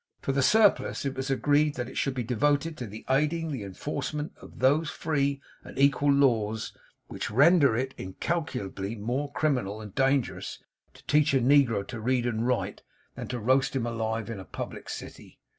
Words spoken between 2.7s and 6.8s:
to aiding the enforcement of those free and equal laws,